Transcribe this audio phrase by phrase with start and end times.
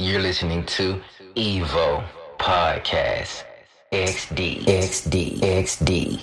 [0.00, 0.98] You're listening to
[1.36, 2.02] Evo
[2.38, 3.44] Podcast.
[3.92, 6.20] XD, XD, XD.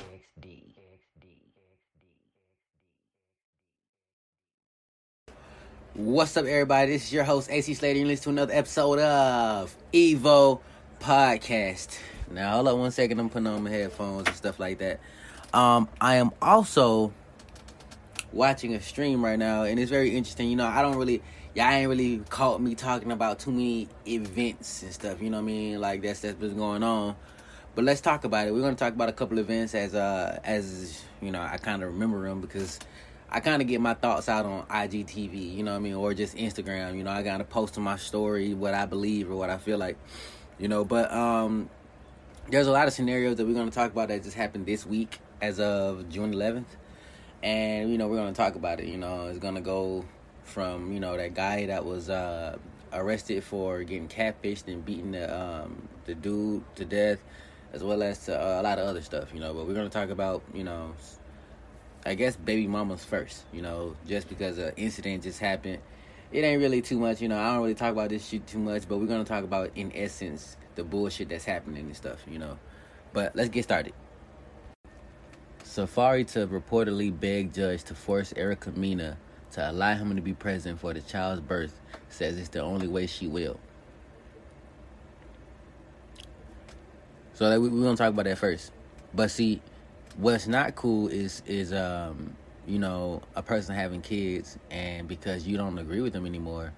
[5.94, 6.94] What's up, everybody?
[6.94, 8.00] This is your host, AC Slater.
[8.00, 10.60] You're listening to another episode of Evo
[11.00, 12.00] Podcast.
[12.32, 13.20] Now, hold up one second.
[13.20, 15.00] I'm putting on my headphones and stuff like that.
[15.54, 17.14] Um, I am also
[18.34, 20.50] watching a stream right now, and it's very interesting.
[20.50, 21.22] You know, I don't really,
[21.58, 25.20] y'all ain't really caught me talking about too many events and stuff.
[25.20, 25.82] You know what I mean?
[25.82, 27.16] Like that's that's been going on.
[27.74, 28.54] But let's talk about it.
[28.54, 31.94] We're gonna talk about a couple events as uh as you know I kind of
[31.94, 32.80] remember them because
[33.32, 35.56] I kind of get my thoughts out on IGTV.
[35.56, 36.96] You know what I mean, or just Instagram.
[36.96, 39.98] You know, I gotta post my story what I believe or what I feel like.
[40.60, 41.72] You know, but um,
[42.50, 45.20] there's a lot of scenarios that we're gonna talk about that just happened this week
[45.42, 46.66] as of June 11th
[47.44, 48.88] and you know we're gonna talk about it.
[48.88, 50.06] You know, it's gonna go
[50.48, 52.58] from you know that guy that was uh,
[52.94, 57.20] arrested for getting catfished and beating the um, the dude to death,
[57.74, 59.34] as well as to, uh, a lot of other stuff.
[59.34, 60.94] You know, but we're gonna talk about you know,
[62.06, 63.44] I guess baby mamas first.
[63.54, 65.80] You know, just because an incident just happened,
[66.32, 67.22] it ain't really too much.
[67.22, 69.44] You know, I don't really talk about this shit too much, but we're gonna talk
[69.44, 72.20] about in essence the bullshit that's happening and stuff.
[72.28, 72.58] You know,
[73.14, 73.94] but let's get started.
[75.64, 79.18] Safaree to reportedly beg judge to force Erica Mena
[79.58, 81.74] to allow him to be present for the child's birth
[82.10, 83.60] says it's the only way she will.
[87.34, 88.72] So like, we, we're gonna talk about that first.
[89.16, 89.60] But see,
[90.16, 92.36] what's not cool is is um
[92.68, 96.72] you know a person having kids and because you don't agree with them anymore,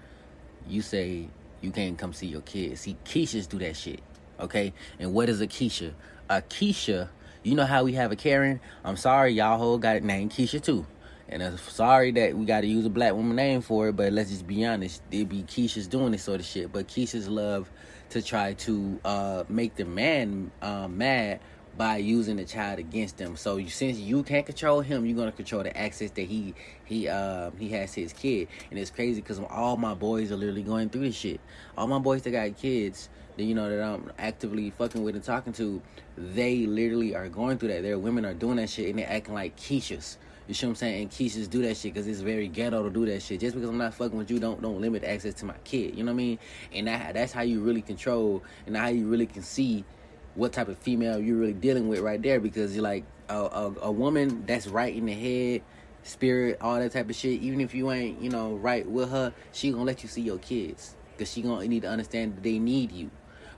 [0.65, 1.27] you say
[1.59, 2.79] you can't come see your kids.
[2.79, 3.99] See, Keishas do that shit.
[4.39, 5.91] Okay, and what is a Keisha?
[6.29, 7.09] A Keisha
[7.43, 8.59] you know how we have a Karen?
[8.83, 10.85] I'm sorry, y'all whole got it named Keisha too.
[11.31, 14.11] And I'm sorry that we got to use a black woman name for it, but
[14.11, 15.03] let's just be honest.
[15.11, 16.73] It'd be Keisha's doing this sort of shit.
[16.73, 17.69] But Keisha's love
[18.09, 21.39] to try to uh, make the man uh, mad
[21.77, 23.37] by using the child against them.
[23.37, 27.51] So since you can't control him, you're gonna control the access that he he uh,
[27.59, 28.47] he has his kid.
[28.71, 31.39] And it's crazy because all my boys are literally going through this shit.
[31.77, 35.23] All my boys that got kids, that you know that I'm actively fucking with and
[35.23, 35.81] talking to,
[36.17, 37.83] they literally are going through that.
[37.83, 40.17] Their women are doing that shit and they're acting like Keishas.
[40.49, 41.01] You see what I'm saying?
[41.03, 43.39] And Keishas do that shit because it's very ghetto to do that shit.
[43.39, 45.95] Just because I'm not fucking with you, don't don't limit access to my kid.
[45.95, 46.39] You know what I mean?
[46.73, 49.85] And that that's how you really control and how you really can see
[50.33, 52.39] what type of female you're really dealing with right there.
[52.39, 55.61] Because you're like a, a, a woman that's right in the head,
[56.01, 57.41] spirit, all that type of shit.
[57.41, 60.39] Even if you ain't you know right with her, she gonna let you see your
[60.39, 63.11] kids because she gonna need to understand that they need you.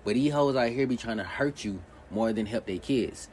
[0.03, 3.29] But these hoes out here be trying to hurt you more than help their kids.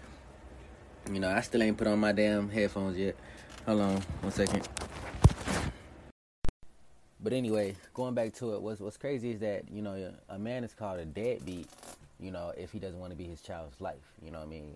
[1.12, 3.16] You know, I still ain't put on my damn headphones yet.
[3.68, 4.66] Hold on one second.
[7.20, 10.64] But anyway, going back to it, what's what's crazy is that you know a man
[10.64, 11.68] is called a deadbeat.
[12.18, 14.14] You know, if he doesn't want to be his child's life.
[14.24, 14.74] You know what I mean?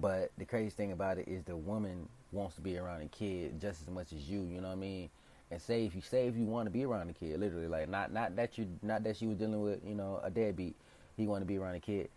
[0.00, 3.60] But the crazy thing about it is the woman wants to be around a kid
[3.60, 4.40] just as much as you.
[4.44, 5.10] You know what I mean?
[5.50, 7.90] And say if you say if you want to be around a kid, literally, like
[7.90, 10.74] not not that you not that she was dealing with you know a deadbeat.
[11.18, 12.08] He want to be around a kid.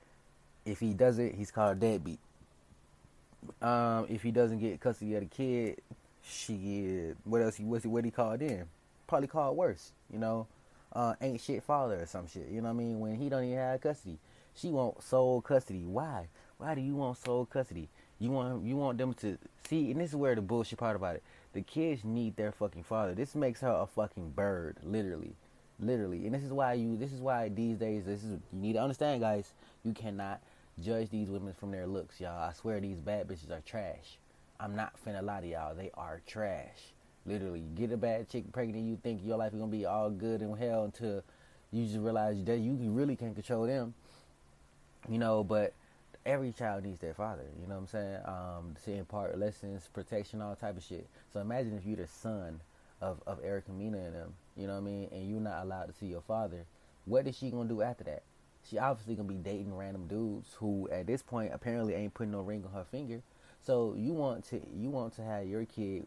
[0.65, 2.19] If he does it, he's called a deadbeat.
[3.61, 5.81] Um, if he doesn't get custody of the kid,
[6.27, 7.55] she what else?
[7.55, 8.65] He what's he what he called in?
[9.07, 9.91] Probably called worse.
[10.11, 10.47] You know,
[10.93, 12.47] uh, ain't shit father or some shit.
[12.49, 12.99] You know what I mean?
[12.99, 14.17] When he don't even have custody,
[14.55, 15.85] she want sole custody.
[15.85, 16.27] Why?
[16.57, 17.89] Why do you want sole custody?
[18.19, 19.37] You want you want them to
[19.67, 21.23] see, and this is where the bullshit part about it.
[21.53, 23.13] The kids need their fucking father.
[23.13, 25.35] This makes her a fucking bird, literally,
[25.79, 26.25] literally.
[26.25, 26.97] And this is why you.
[26.97, 29.53] This is why these days, this is you need to understand, guys.
[29.83, 30.41] You cannot
[30.83, 32.41] judge these women from their looks, y'all.
[32.41, 34.17] I swear these bad bitches are trash.
[34.59, 35.75] I'm not finna lie to y'all.
[35.75, 36.93] They are trash.
[37.25, 40.41] Literally, get a bad chick pregnant, you think your life is gonna be all good
[40.41, 41.23] and hell until
[41.71, 43.93] you just realize that you really can't control them.
[45.09, 45.73] You know, but
[46.25, 47.45] every child needs their father.
[47.59, 48.19] You know what I'm saying?
[48.25, 51.07] Um, to impart lessons, protection, all type of shit.
[51.33, 52.61] So imagine if you're the son
[53.01, 54.33] of of Erica Mena and them.
[54.55, 55.09] You know what I mean?
[55.11, 56.65] And you're not allowed to see your father.
[57.05, 58.23] What is she gonna do after that?
[58.69, 62.41] she obviously gonna be dating random dudes who at this point apparently ain't putting no
[62.41, 63.21] ring on her finger.
[63.65, 66.05] So you want to you want to have your kid,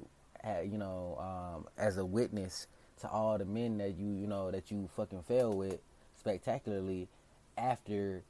[0.65, 2.69] you know, um, as a witness
[3.01, 5.79] to all the men that you you know that you fucking fell with
[6.17, 7.09] spectacularly
[7.57, 8.23] after,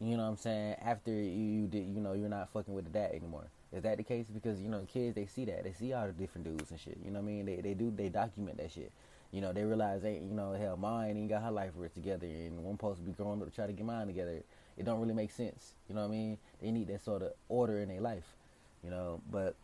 [0.00, 2.84] you know what I'm saying after you, you did you know you're not fucking with
[2.84, 3.46] the dad anymore.
[3.72, 4.26] Is that the case?
[4.26, 6.98] Because you know kids they see that they see all the different dudes and shit.
[7.04, 7.46] You know what I mean?
[7.46, 8.90] They they do they document that shit
[9.32, 12.62] you know, they realize ain't you know, hell, mine ain't got her life together, and
[12.62, 14.42] one supposed to be growing up to try to get mine together.
[14.76, 15.74] It don't really make sense.
[15.88, 16.38] You know what I mean?
[16.60, 18.36] They need that sort of order in their life,
[18.82, 19.20] you know.
[19.30, 19.54] But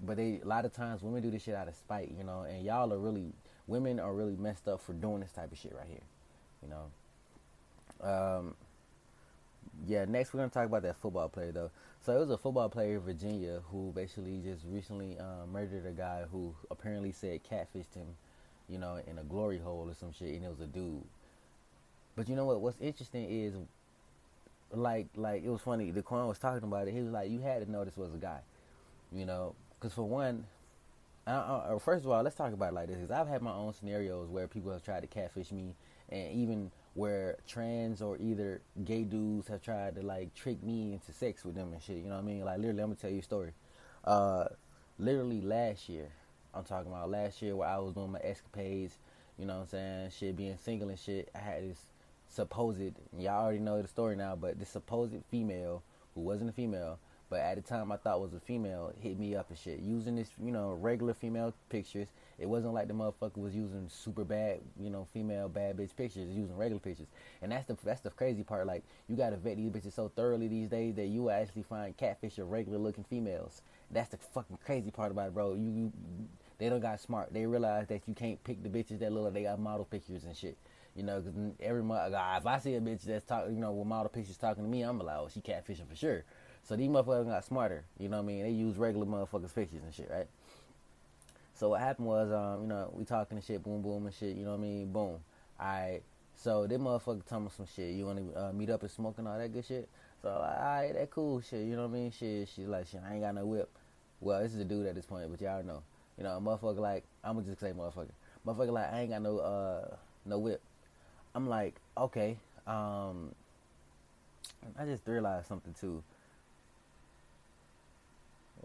[0.00, 2.42] but they a lot of times women do this shit out of spite, you know.
[2.42, 3.32] And y'all are really
[3.66, 6.02] women are really messed up for doing this type of shit right here,
[6.62, 6.90] you know.
[8.00, 8.54] Um,
[9.86, 11.70] yeah, next we're gonna talk about that football player though.
[12.00, 15.92] So it was a football player in Virginia who basically just recently um, murdered a
[15.92, 18.06] guy who apparently said catfished him,
[18.68, 21.02] you know, in a glory hole or some shit, and it was a dude.
[22.14, 22.60] But you know what?
[22.60, 23.54] What's interesting is,
[24.72, 25.90] like, like it was funny.
[25.90, 26.94] The Quan was talking about it.
[26.94, 28.40] He was like, "You had to know this was a guy,"
[29.12, 30.46] you know, because for one,
[31.26, 32.96] I, I, first of all, let's talk about it like this.
[32.96, 35.74] Because I've had my own scenarios where people have tried to catfish me,
[36.08, 41.12] and even where trans or either gay dudes have tried to like trick me into
[41.12, 41.96] sex with them and shit.
[41.96, 42.44] You know what I mean?
[42.44, 43.52] Like literally, I'm gonna tell you a story.
[44.04, 44.46] Uh,
[44.98, 46.08] literally last year,
[46.54, 48.98] I'm talking about last year where I was doing my escapades.
[49.38, 50.10] You know what I'm saying?
[50.18, 51.28] Shit, being single and shit.
[51.34, 51.78] I had this
[52.36, 52.80] supposed,
[53.18, 55.82] y'all already know the story now, but this supposed female
[56.14, 56.98] who wasn't a female
[57.28, 59.80] but at the time I thought was a female hit me up and shit.
[59.80, 64.24] Using this you know regular female pictures it wasn't like the motherfucker was using super
[64.24, 67.08] bad you know female bad bitch pictures using regular pictures.
[67.42, 70.48] And that's the that's the crazy part like you gotta vet these bitches so thoroughly
[70.48, 73.62] these days that you actually find catfish or regular looking females.
[73.90, 75.54] That's the fucking crazy part about it bro.
[75.54, 75.92] You, you
[76.58, 77.34] they don't got smart.
[77.34, 80.24] They realize that you can't pick the bitches that look like they got model pictures
[80.24, 80.56] and shit
[80.96, 83.86] you know, because every month, if I see a bitch that's talking, you know, with
[83.86, 86.24] model pictures talking to me, I'm like, oh, she catfishing for sure.
[86.62, 87.84] So these motherfuckers got smarter.
[87.98, 88.42] You know what I mean?
[88.42, 90.26] They use regular motherfuckers' pictures and shit, right?
[91.54, 94.36] So what happened was, um, you know, we talking and shit, boom, boom, and shit.
[94.36, 94.92] You know what I mean?
[94.92, 95.18] Boom.
[95.60, 96.02] Alright.
[96.34, 97.94] So this motherfucker told me some shit.
[97.94, 99.88] You want to uh, meet up and smoke and all that good shit?
[100.22, 101.64] So alright, that cool shit.
[101.64, 102.10] You know what I mean?
[102.10, 102.48] Shit.
[102.54, 103.00] She's like, shit.
[103.08, 103.70] I ain't got no whip.
[104.20, 105.82] Well, this is a dude at this point, but y'all know.
[106.18, 108.10] You know, a motherfucker like I'm gonna just say motherfucker.
[108.46, 110.62] Motherfucker like I ain't got no uh no whip.
[111.36, 112.38] I'm like, okay.
[112.66, 113.32] Um,
[114.78, 116.02] I just realized something too.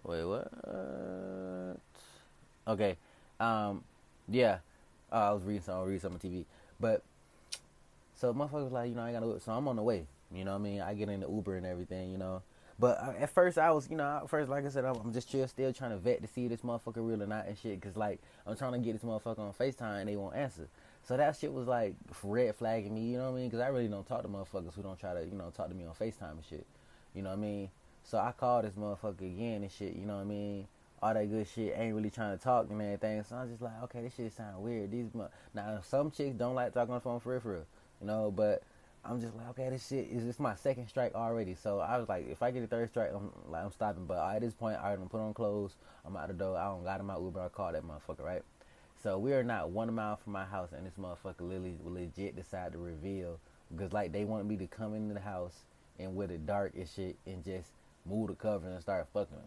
[0.04, 0.48] Wait, what?
[2.66, 2.96] Okay.
[3.42, 3.84] Um,
[4.30, 4.60] yeah.
[5.12, 6.46] Uh, I was reading some, reading something on TV,
[6.80, 7.04] but
[8.16, 9.42] so motherfuckers like, you know, I gotta.
[9.42, 10.06] So I'm on the way.
[10.34, 10.80] You know what I mean?
[10.80, 12.14] I get in the Uber and everything.
[12.14, 12.42] You know.
[12.80, 15.30] But uh, at first, I was, you know, at first, like I said, I'm, just
[15.30, 17.80] chill, still trying to vet to see this motherfucker real or not and shit.
[17.80, 20.68] Cause like, I'm trying to get this motherfucker on Facetime and they won't answer.
[21.03, 23.01] So that shit was like red flagging me.
[23.01, 23.51] You know what I mean?
[23.51, 25.74] Cause I really don't talk to motherfuckers who don't try to, you know, talk to
[25.74, 26.65] me on Facetime and shit.
[27.13, 27.69] You know what I mean?
[28.03, 30.68] So I called this motherfucker again and shit, you know what I mean?
[31.01, 33.24] All that good shit, ain't really trying to talk and everything.
[33.24, 34.92] So I was just like, okay, this shit sound weird.
[34.92, 35.07] These
[35.53, 37.65] now some chicks don't like talking on the phone for real, for real,
[38.00, 38.30] you know.
[38.30, 38.62] But
[39.03, 41.56] I'm just like, okay, this shit is this my second strike already.
[41.56, 44.06] So I was like, if I get a third strike, I'm like, I'm stopping.
[44.06, 45.75] But at this point, I done put on clothes.
[46.06, 46.56] I'm out the door.
[46.56, 47.42] I don't got in my Uber.
[47.42, 48.44] I called that motherfucker, right?
[49.01, 52.74] So we are not one mile from my house, and this motherfucker literally legit decided
[52.74, 53.39] to reveal
[53.71, 55.65] because like they want me to come into the house
[55.98, 57.69] and with it dark and shit and just
[58.06, 59.38] move the cover and start fucking.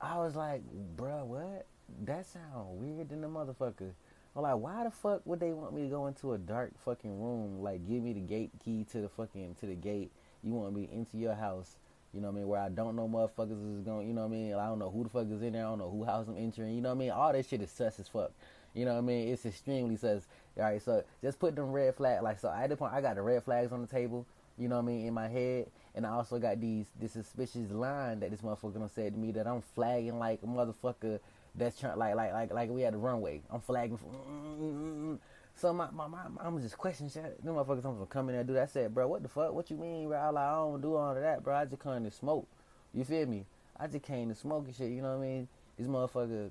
[0.00, 0.62] I was like,
[0.96, 1.66] bruh, what?
[2.04, 3.92] That sound weird than the motherfucker.
[4.36, 7.22] I'm like, why the fuck would they want me to go into a dark fucking
[7.22, 7.62] room?
[7.62, 10.10] Like, give me the gate key to the fucking to the gate.
[10.42, 11.76] You want me into your house?
[12.14, 12.48] You know what I mean?
[12.48, 14.06] Where I don't know motherfuckers is going.
[14.06, 14.54] You know what I mean?
[14.54, 15.66] I don't know who the fuck is in there.
[15.66, 16.74] I don't know who house I'm entering.
[16.74, 17.10] You know what I mean?
[17.10, 18.30] All that shit is sus as fuck.
[18.72, 19.28] You know what I mean?
[19.28, 20.26] It's extremely sus.
[20.56, 22.22] All right, so just put them red flags.
[22.22, 24.26] Like, so at the point, I got the red flags on the table.
[24.56, 25.06] You know what I mean?
[25.06, 25.66] In my head,
[25.96, 29.32] and I also got these this suspicious line that this motherfucker gonna say to me
[29.32, 31.18] that I'm flagging like a motherfucker
[31.56, 33.42] that's trying like like like like we had the runway.
[33.50, 33.96] I'm flagging.
[33.96, 35.14] For, mm-hmm.
[35.56, 37.44] So my, my, my I'm just questioning shit.
[37.44, 38.64] Them motherfuckers come in there and do that.
[38.64, 39.52] I said, bro, what the fuck?
[39.52, 40.18] What you mean, bro?
[40.18, 41.54] I like I don't do all of that, bro.
[41.54, 42.46] I just come to smoke.
[42.92, 43.44] You feel me?
[43.78, 44.90] I just came to smoke and shit.
[44.90, 45.48] You know what I mean?
[45.78, 46.50] This motherfucker.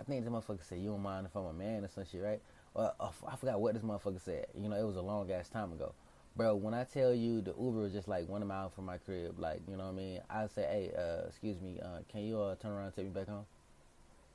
[0.00, 2.22] I think this motherfucker said you don't mind if I'm a man or some shit,
[2.22, 2.40] right?
[2.74, 2.94] Well,
[3.26, 4.46] I forgot what this motherfucker said.
[4.60, 5.92] You know, it was a long ass time ago
[6.38, 9.40] bro, when I tell you the Uber was just like one mile from my crib,
[9.40, 10.20] like, you know what I mean?
[10.30, 13.10] I say, hey, uh, excuse me, uh, can you uh, turn around and take me
[13.10, 13.44] back home?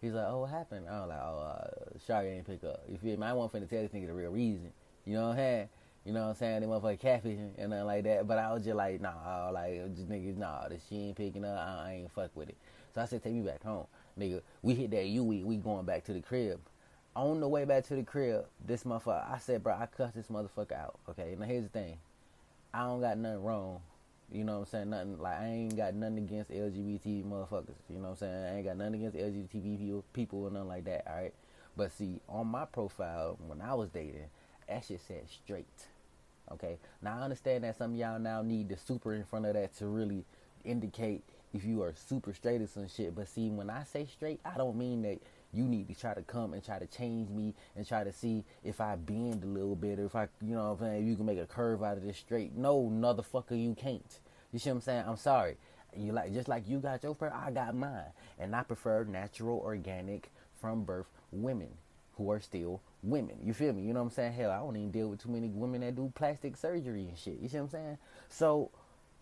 [0.03, 0.85] He's like, oh, what happened?
[0.89, 2.83] I was like, oh, uh, Shari ain't pick up.
[2.89, 3.25] You feel me?
[3.25, 4.71] I wasn't finna tell this nigga the real reason.
[5.05, 5.69] You know what I'm saying?
[6.05, 6.61] You know what I'm saying?
[6.61, 8.27] They motherfucker catfishing and nothing like that.
[8.27, 11.57] But I was just like, nah, like, just niggas, nah, this she ain't picking up.
[11.57, 12.57] I, I ain't fuck with it.
[12.93, 13.87] So I said, take me back home.
[14.19, 16.59] Nigga, we hit that U, we, we going back to the crib
[17.15, 20.27] on the way back to the crib, this motherfucker, I said, bro, I cussed this
[20.27, 20.99] motherfucker out.
[21.09, 21.97] Okay, now here's the thing.
[22.73, 23.81] I don't got nothing wrong.
[24.31, 24.89] You know what I'm saying?
[24.89, 27.75] Nothing like I ain't got nothing against LGBT motherfuckers.
[27.89, 28.45] You know what I'm saying?
[28.45, 31.07] I ain't got nothing against LGBT people or nothing like that.
[31.07, 31.33] All right.
[31.75, 34.29] But see, on my profile when I was dating,
[34.67, 35.67] that shit said straight.
[36.51, 36.77] Okay.
[37.01, 39.87] Now I understand that some y'all now need the super in front of that to
[39.87, 40.25] really
[40.63, 43.15] indicate if you are super straight or some shit.
[43.15, 45.19] But see, when I say straight, I don't mean that
[45.53, 48.43] you need to try to come and try to change me and try to see
[48.63, 51.07] if I bend a little bit or if I, you know what I'm saying, if
[51.07, 52.55] you can make a curve out of this straight.
[52.55, 54.19] No, motherfucker, you can't.
[54.51, 55.03] You see what I'm saying?
[55.07, 55.57] I'm sorry.
[55.95, 59.59] You like just like you got your prefer, I got mine, and I prefer natural,
[59.59, 61.69] organic, from birth women.
[62.17, 63.37] who are still women.
[63.43, 63.83] You feel me?
[63.83, 64.33] You know what I'm saying?
[64.33, 67.39] Hell, I don't even deal with too many women that do plastic surgery and shit.
[67.41, 67.97] You see what I'm saying?
[68.29, 68.71] So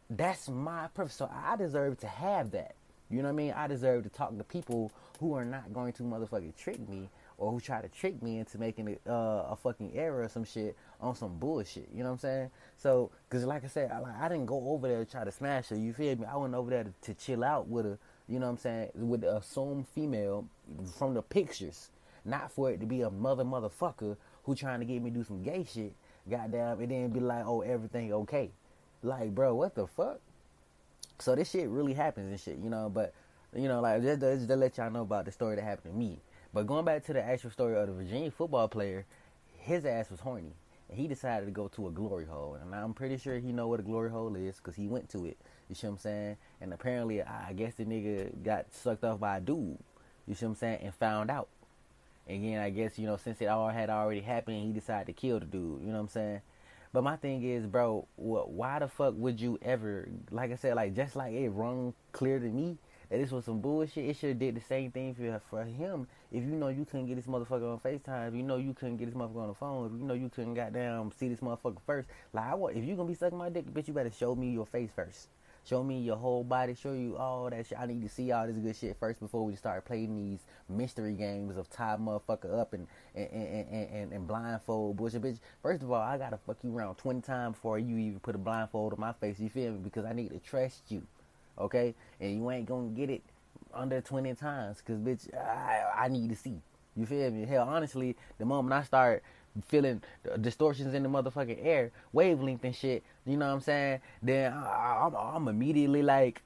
[0.10, 1.16] that's my purpose.
[1.16, 2.76] So I deserve to have that.
[3.12, 3.54] You know what I mean?
[3.56, 7.52] I deserve to talk to people who are not going to motherfucking trick me or
[7.52, 10.78] who try to trick me into making it uh, a fucking error or some shit
[11.02, 11.90] on some bullshit.
[11.94, 12.52] You know what I'm saying?
[12.78, 15.68] So, cause like I said, I, I didn't go over there to try to smash
[15.70, 15.76] her.
[15.76, 16.26] You feel me?
[16.26, 17.98] I went over there to, to chill out with her.
[18.30, 18.92] You know what I'm saying?
[18.96, 20.48] With the assumed female
[20.98, 21.90] from the pictures,
[22.24, 25.44] not for it to be a mother motherfucker who trying to get me do some
[25.44, 25.94] gay shit.
[26.30, 28.52] Goddamn, and then be like, oh, everything okay.
[29.04, 30.22] Like, bro, what the fuck?
[31.22, 32.90] So this shit really happens and shit, you know.
[32.90, 33.14] But
[33.56, 35.98] you know, like just, just to let y'all know about the story that happened to
[35.98, 36.20] me.
[36.54, 39.06] But going back to the actual story of the Virginia football player,
[39.58, 40.54] his ass was horny,
[40.90, 42.58] and he decided to go to a glory hole.
[42.62, 45.26] And I'm pretty sure he know what a glory hole is because he went to
[45.26, 45.38] it.
[45.70, 46.38] You see what I'm saying?
[46.60, 49.78] And apparently, I guess the nigga got sucked off by a dude.
[50.28, 50.80] You see what I'm saying?
[50.84, 51.48] And found out.
[52.28, 55.40] Then I guess you know since it all had already happened, he decided to kill
[55.40, 55.82] the dude.
[55.82, 56.42] You know what I'm saying?
[56.94, 60.94] But my thing is, bro, why the fuck would you ever, like I said, like
[60.94, 62.78] just like it rung clear to me
[63.10, 64.10] that this was some bullshit.
[64.10, 66.08] It should have did the same thing for for him.
[66.32, 68.98] If you know you couldn't get this motherfucker on Facetime, if you know you couldn't
[68.98, 71.82] get this motherfucker on the phone, if you know you couldn't goddamn see this motherfucker
[71.86, 74.36] first, like I want, if you gonna be sucking my dick, bitch, you better show
[74.36, 75.28] me your face first.
[75.64, 76.76] Show me your whole body.
[76.76, 77.80] Show you all that shit.
[77.80, 81.14] I need to see all this good shit first before we start playing these mystery
[81.14, 85.40] games of tie motherfucker up and and, and, and, and blindfold bullshit, bitch.
[85.62, 88.40] First of all, I gotta fuck you around 20 times before you even put a
[88.40, 89.40] blindfold on my face.
[89.40, 89.80] You feel me?
[89.84, 91.04] Because I need to trust you
[91.58, 91.94] okay?
[92.20, 93.22] And you ain't gonna get it
[93.74, 96.56] under 20 times, cause bitch, I, I need to see.
[96.96, 97.46] You feel me?
[97.46, 99.24] Hell, honestly, the moment I start
[99.68, 100.02] feeling
[100.40, 104.00] distortions in the motherfucking air, wavelength and shit, you know what I'm saying?
[104.22, 106.42] Then I, am I'm, I'm immediately like,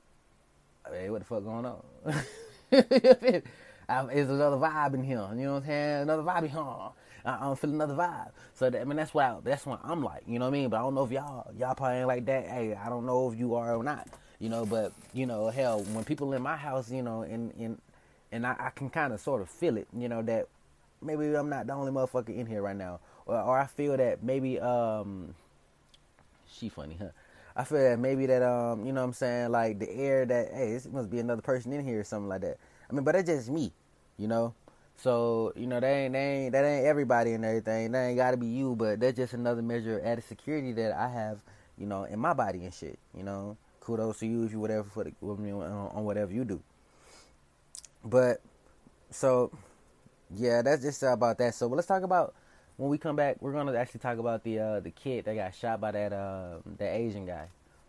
[0.92, 1.84] hey, what the fuck going on?
[2.72, 5.28] it's another vibe in here.
[5.36, 6.02] You know what I'm saying?
[6.04, 6.92] Another vibe in here.
[7.26, 8.32] I, am feeling another vibe.
[8.54, 10.24] So that, I mean, that's what I, that's what I'm like.
[10.28, 10.70] You know what I mean?
[10.70, 12.48] But I don't know if y'all y'all probably ain't like that.
[12.48, 14.08] Hey, I don't know if you are or not
[14.40, 14.66] you know.
[14.66, 17.82] But you know, hell, when people in my house, you know, and and
[18.32, 20.48] and I, I can kind of sort of feel it, you know, that
[21.06, 24.24] maybe I'm not the only motherfucker in here right now, or, or I feel that
[24.24, 25.36] maybe um,
[26.52, 27.10] she funny, huh?
[27.56, 30.54] I feel that maybe that um, you know, what I'm saying like the air that
[30.54, 32.58] hey, this must be another person in here or something like that.
[32.90, 33.72] I mean, but that's just me,
[34.18, 34.54] you know.
[34.98, 37.92] So you know, that ain't, that ain't that ain't everybody and everything.
[37.92, 40.94] That ain't got to be you, but that's just another measure of added security that
[40.94, 41.40] I have,
[41.78, 43.00] you know, in my body and shit.
[43.16, 46.62] You know, kudos to you if you whatever for the on whatever you do.
[48.04, 48.42] But
[49.12, 49.52] so
[50.34, 51.56] yeah, that's just about that.
[51.56, 52.34] So let's talk about
[52.78, 53.38] when we come back.
[53.42, 56.58] We're gonna actually talk about the uh, the kid that got shot by that uh,
[56.78, 57.48] that Asian guy,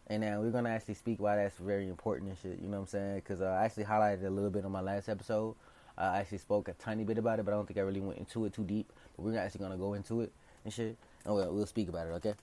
[0.08, 2.60] and then we're gonna actually speak why that's very important and shit.
[2.60, 3.14] You know what I'm saying?
[3.16, 5.54] Because uh, I actually highlighted a little bit on my last episode.
[5.98, 8.18] I actually spoke a tiny bit about it, but I don't think I really went
[8.18, 8.92] into it too deep.
[9.16, 10.32] But we're actually gonna go into it
[10.64, 12.10] and shit, and we'll, we'll speak about it.
[12.10, 12.34] Okay.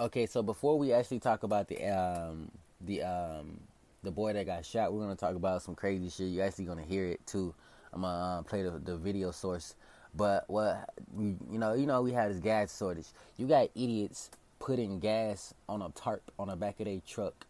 [0.00, 3.60] Okay, so before we actually talk about the um the um
[4.08, 6.28] the boy that got shot, we're gonna talk about some crazy shit.
[6.28, 7.54] You're actually gonna hear it too.
[7.92, 9.74] I'm gonna uh, play the, the video source.
[10.14, 10.88] But what
[11.18, 13.08] you know, you know, we had this gas shortage.
[13.36, 17.46] You got idiots putting gas on a tarp on the back of their truck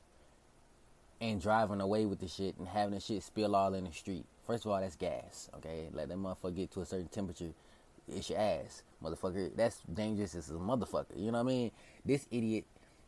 [1.21, 4.25] and driving away with the shit and having the shit spill all in the street.
[4.45, 5.49] First of all, that's gas.
[5.59, 7.53] Okay, let that motherfucker get to a certain temperature
[8.15, 9.51] it's your ass, motherfucker.
[9.55, 11.17] That's dangerous as a motherfucker.
[11.17, 11.71] You know what I mean?
[12.05, 12.65] This idiot,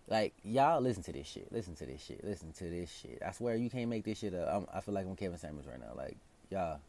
[0.09, 1.52] like y'all, listen to this shit.
[1.52, 2.25] Listen to this shit.
[2.25, 3.23] Listen to this shit.
[3.26, 4.49] I swear you can't make this shit up.
[4.52, 5.95] I'm, i feel like I'm Kevin Samuels right now.
[5.97, 6.16] Like
[6.50, 6.80] y'all.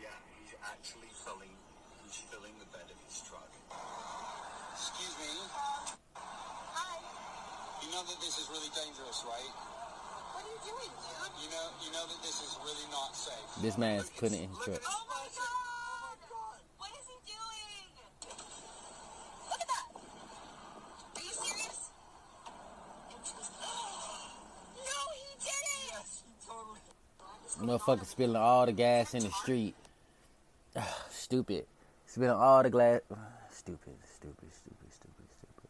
[0.00, 1.54] Yeah, he's actually filling.
[2.04, 3.50] He's filling the bed of his truck.
[4.72, 5.32] Excuse me.
[6.14, 6.98] Hi.
[7.82, 9.52] You know that this is really dangerous, right?
[10.32, 11.20] What are you doing, dude?
[11.42, 13.62] You know, you know that this is really not safe.
[13.62, 14.80] This man's putting it in his truck.
[14.86, 16.16] Oh my god!
[16.78, 17.86] What is he doing?
[19.50, 19.86] Look at that!
[19.96, 21.90] Are you serious?
[24.80, 25.92] no, he didn't!
[25.92, 26.80] Yes, he totally.
[27.60, 29.74] Motherfucker spilling all the gas in the street.
[31.10, 31.66] stupid.
[32.06, 33.00] Spilling all the glass.
[33.50, 35.68] Stupid, stupid, stupid, stupid, stupid.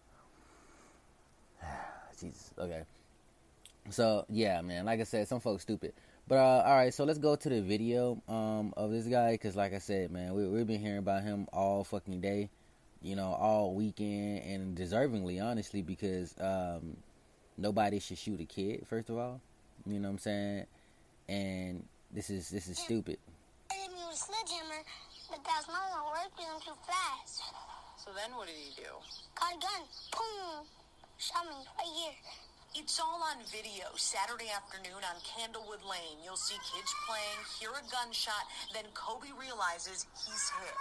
[2.20, 2.50] Jesus.
[2.58, 2.82] Okay.
[3.90, 4.84] So yeah, man.
[4.84, 5.92] Like I said, some folks stupid.
[6.30, 9.56] But uh, all right, so let's go to the video um, of this guy because,
[9.56, 12.50] like I said, man, we, we've been hearing about him all fucking day,
[13.02, 16.98] you know, all weekend, and deservingly, honestly, because um,
[17.58, 18.86] nobody should shoot a kid.
[18.86, 19.40] First of all,
[19.84, 20.66] you know what I'm saying,
[21.30, 23.16] and this is this is stupid.
[23.70, 24.82] I hit me with a sledgehammer,
[25.30, 27.46] but that's not gonna work because I'm too fast.
[28.02, 28.90] So then what did he do?
[29.38, 29.82] Got a gun.
[30.10, 30.66] Boom!
[31.22, 32.18] Shot me right here.
[32.74, 33.86] It's all on video.
[33.94, 36.18] Saturday afternoon on Candlewood Lane.
[36.24, 40.78] You'll see kids playing, hear a gunshot, then Kobe realizes he's hit.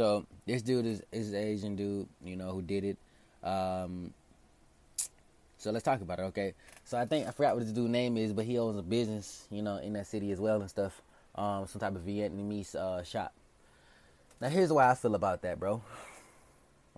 [0.00, 2.96] So this dude is is an Asian dude, you know, who did it.
[3.44, 4.14] Um,
[5.58, 6.54] so let's talk about it, okay?
[6.86, 9.46] So I think I forgot what this dude's name is, but he owns a business,
[9.50, 11.02] you know, in that city as well and stuff.
[11.34, 13.34] Um, some type of Vietnamese uh, shop.
[14.40, 15.82] Now here's why I feel about that, bro.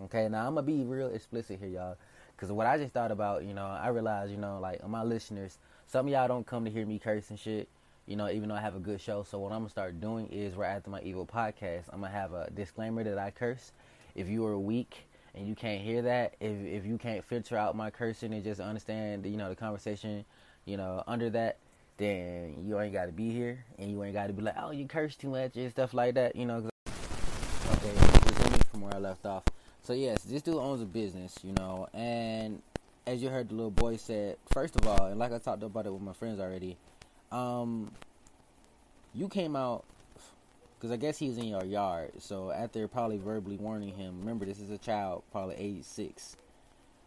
[0.04, 1.96] Okay, now I'm gonna be real explicit here, y'all,
[2.36, 5.58] because what I just thought about, you know, I realized, you know, like my listeners,
[5.88, 7.68] some of y'all don't come to hear me curse and shit
[8.06, 9.22] you know, even though I have a good show.
[9.22, 12.32] So what I'm gonna start doing is right after my evil podcast, I'm gonna have
[12.32, 13.72] a disclaimer that I curse.
[14.14, 17.76] If you are weak and you can't hear that, if if you can't filter out
[17.76, 20.24] my cursing and just understand, you know, the conversation,
[20.64, 21.58] you know, under that,
[21.96, 24.72] then you ain't got to be here, and you ain't got to be like, oh,
[24.72, 26.68] you curse too much and stuff like that, you know.
[27.72, 27.94] Okay,
[28.70, 29.44] from where I left off.
[29.82, 32.62] So yes, this dude owns a business, you know, and
[33.06, 35.86] as you heard the little boy said, first of all, and like I talked about
[35.86, 36.76] it with my friends already
[37.32, 37.90] um,
[39.14, 39.84] you came out
[40.78, 42.12] because I guess he's in your yard.
[42.18, 46.36] So after probably verbally warning him, remember this is a child, probably age six.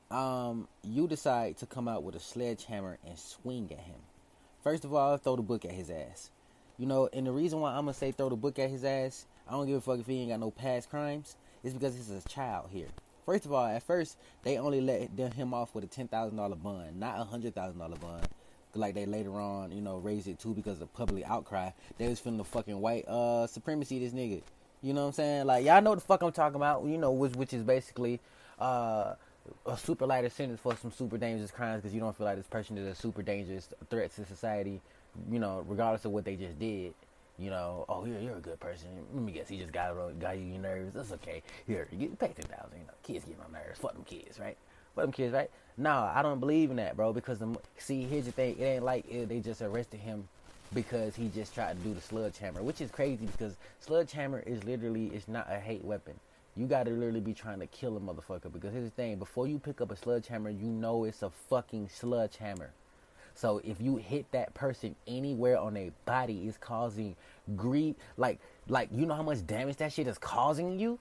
[0.10, 4.00] Um, you decide to come out with a sledgehammer and swing at him.
[4.64, 6.32] First of all, throw the book at his ass.
[6.78, 9.26] You know, and the reason why I'm gonna say throw the book at his ass,
[9.48, 12.10] I don't give a fuck if he ain't got no past crimes, is because is
[12.10, 12.88] a child here.
[13.26, 16.56] First of all, at first they only let him off with a ten thousand dollar
[16.56, 18.28] bond, not a hundred thousand dollar bond
[18.76, 21.72] like they later on, you know, raised it too because of public outcry.
[21.98, 24.42] They was feeling the fucking white uh supremacy this nigga.
[24.82, 25.46] You know what I'm saying?
[25.46, 26.86] Like y'all know what the fuck I'm talking about.
[26.86, 28.20] You know, which which is basically
[28.60, 29.16] uh
[29.66, 32.48] a super lighter sentence for some super dangerous crimes because you don't feel like this
[32.48, 34.82] person is a super dangerous threat to society.
[35.32, 36.94] You know, regardless of what they just did.
[37.38, 38.88] You know, oh, you're you're a good person.
[39.14, 40.94] Let me guess, he just got got you your nerves.
[40.94, 41.44] That's okay.
[41.68, 42.80] Here, you get pay ten thousand.
[42.80, 43.78] You know, kids get on nerves.
[43.78, 44.58] Fuck them kids, right?
[44.96, 45.50] Fuck them kids, right?
[45.78, 47.12] No, I don't believe in that, bro.
[47.12, 50.28] Because the, see, here's the thing: it ain't like it, they just arrested him
[50.74, 55.08] because he just tried to do the sledgehammer, which is crazy because sledgehammer is literally
[55.08, 56.14] it's not a hate weapon.
[56.58, 59.60] You gotta literally be trying to kill a motherfucker because here's the thing: before you
[59.60, 62.72] pick up a sledgehammer, you know it's a fucking sledgehammer.
[63.36, 67.18] So if you hit that person anywhere on their body, it's causing
[67.58, 67.96] grief.
[68.16, 70.98] Like, like you know how much damage that shit is causing you.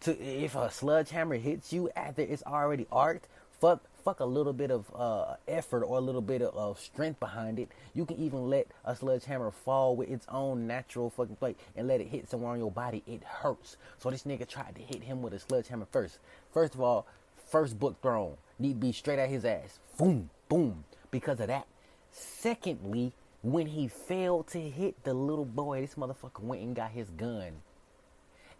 [0.00, 3.28] To if a sledgehammer hits you after it's already arced,
[3.60, 7.18] fuck fuck a little bit of uh, effort or a little bit of, of, strength
[7.18, 11.58] behind it, you can even let a sledgehammer fall with its own natural fucking plate
[11.74, 13.02] and let it hit somewhere on your body.
[13.08, 13.76] It hurts.
[13.98, 16.20] So this nigga tried to hit him with a sledgehammer first.
[16.52, 17.04] First of all,
[17.48, 19.80] first book thrown need be straight at his ass.
[19.98, 20.84] Boom, boom.
[21.10, 21.66] Because of that.
[22.12, 27.10] Secondly, when he failed to hit the little boy, this motherfucker went and got his
[27.10, 27.52] gun.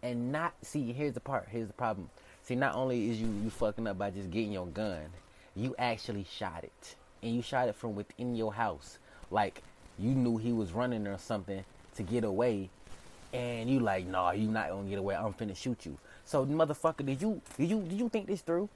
[0.02, 2.10] And not see, here's the part, here's the problem.
[2.46, 5.02] See, not only is you you fucking up by just getting your gun,
[5.56, 6.94] you actually shot it.
[7.20, 8.98] And you shot it from within your house.
[9.32, 9.62] Like
[9.98, 11.64] you knew he was running or something
[11.96, 12.70] to get away.
[13.32, 15.16] And you like, nah, you not gonna get away.
[15.16, 15.98] I'm finna shoot you.
[16.24, 18.68] So motherfucker, did you did you did you think this through?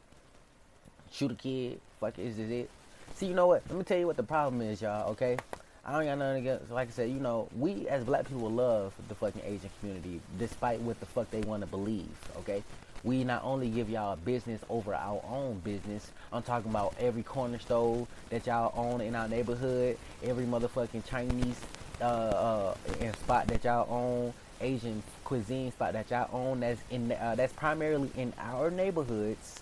[1.13, 2.71] Shoot a kid, fuck is this it?
[3.15, 3.63] See, you know what?
[3.69, 5.37] Let me tell you what the problem is, y'all, okay?
[5.85, 8.95] I don't got nothing against like I said, you know, we as black people love
[9.09, 12.65] the fucking Asian community, despite what the fuck they wanna believe, okay?
[13.03, 16.11] We not only give y'all business over our own business.
[16.33, 21.61] I'm talking about every corner store that y'all own in our neighborhood, every motherfucking Chinese
[22.01, 22.75] uh, uh,
[23.23, 26.61] spot that y'all own, Asian cuisine spot that y'all own.
[26.61, 29.61] That's in uh, that's primarily in our neighborhoods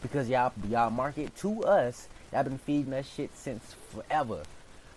[0.00, 2.08] because y'all y'all market to us.
[2.32, 4.42] Y'all been feeding us shit since forever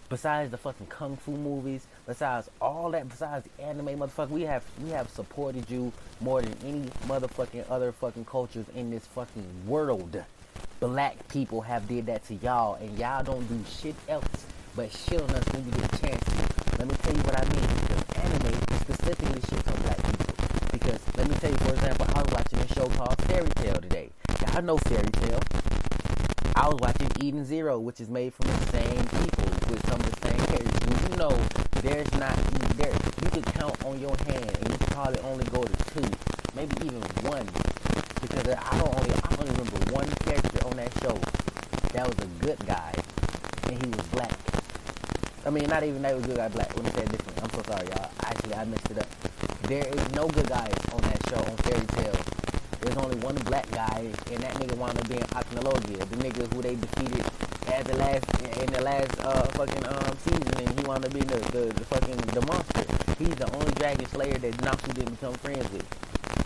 [0.09, 4.63] besides the fucking kung fu movies, besides all that, besides the anime motherfucker, we have
[4.83, 5.91] we have supported you
[6.21, 10.23] more than any motherfucking other fucking cultures in this fucking world.
[10.79, 14.45] Black people have did that to y'all, and y'all don't do shit else
[14.77, 16.23] but shit on us when you get a chance.
[16.77, 17.65] Let me tell you what I mean.
[17.81, 18.53] Because anime
[18.85, 20.35] specifically shits on black people.
[20.71, 23.81] Because let me tell you, for example, I was watching a show called Fairy Tail
[23.81, 24.09] today.
[24.53, 25.39] Y'all know Fairy Tail.
[26.57, 30.09] I was watching Eden Zero, which is made from the same people with some of
[30.09, 31.11] the same characters.
[31.11, 31.29] You know,
[31.85, 32.35] there's not
[32.77, 32.97] there.
[33.21, 36.09] You can count on your hand, and you probably only go to two,
[36.55, 37.45] maybe even one,
[38.21, 41.13] because I don't only I only remember one character on that show
[41.93, 42.91] that was a good guy,
[43.69, 44.33] and he was black.
[45.45, 46.75] I mean, not even that was a good guy black.
[46.75, 47.43] Let me say it differently.
[47.43, 48.09] I'm so sorry, y'all.
[48.23, 49.07] Actually, I mixed it up.
[49.69, 52.36] There is no good guys on that show on Fairy Tail
[52.81, 56.61] there's only one black guy, and that nigga wound up being Acnologia, the nigga who
[56.61, 57.25] they defeated
[57.67, 58.25] at the last
[58.61, 61.85] in the last uh fucking um season, and he wound up being the, the, the
[61.85, 62.85] fucking the monster.
[63.17, 65.85] He's the only dragon slayer that Natsu didn't become friends with.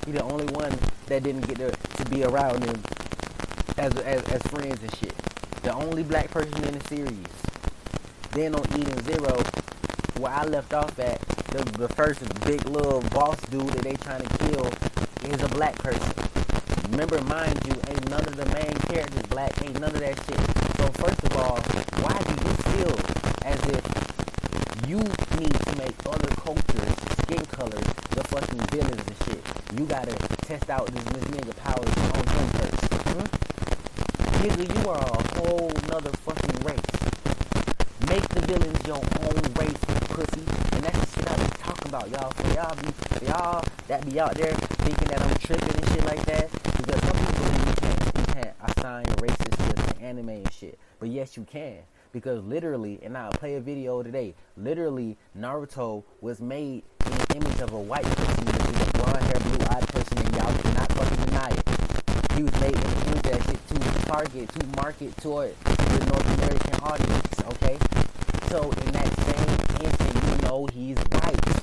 [0.06, 2.82] He's the only one that didn't get to, to be around him
[3.78, 5.16] as, as as friends and shit.
[5.64, 7.28] The only black person in the series.
[8.32, 9.44] Then on Eden Zero,
[10.18, 11.20] where I left off at,
[11.52, 14.72] the, the first big little boss dude that they trying to kill
[15.26, 16.14] is a black person.
[16.90, 20.40] Remember, mind you, ain't none of the main characters black, ain't none of that shit.
[20.78, 21.58] So first of all,
[22.02, 22.96] why do you feel
[23.46, 23.84] as if
[24.88, 24.98] you
[25.40, 29.44] need to make other cultures, skin colors, the fucking villains and shit?
[29.78, 32.82] You gotta test out this, this nigga powers on him first.
[33.08, 33.52] Hmm?
[34.42, 36.92] Nigga, you are a whole nother fucking race.
[38.10, 40.44] Make the villains your own race, pussy.
[40.74, 42.34] And that's the shit I be talking about, y'all.
[42.54, 44.54] Y'all be, y'all that be out there
[44.88, 46.50] thinking that I'm tripping and shit like that.
[46.78, 50.80] Because some people believe you can't, you can't assign races to anime and shit.
[51.00, 51.80] But yes, you can.
[52.14, 57.60] Because literally, and I'll play a video today, literally, Naruto was made in the image
[57.60, 61.26] of a white person, is a blonde hair, blue eyed person, and y'all cannot fucking
[61.26, 62.38] deny it.
[62.38, 66.38] He was made in the image that shit to target, to market toward the North
[66.40, 67.78] American audience, okay?
[68.48, 71.61] So in that same instant, you know he's white.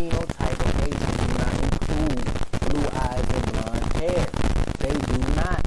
[0.00, 2.24] Phenotype of Asians do not include
[2.70, 4.26] blue eyes and blonde hair.
[4.78, 5.60] They do not.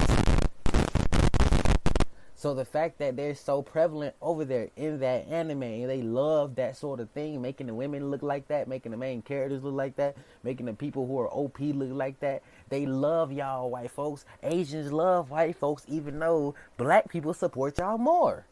[2.34, 6.56] So the fact that they're so prevalent over there in that anime, and they love
[6.56, 9.74] that sort of thing, making the women look like that, making the main characters look
[9.74, 12.42] like that, making the people who are OP look like that.
[12.70, 14.24] They love y'all white folks.
[14.42, 18.46] Asians love white folks, even though black people support y'all more.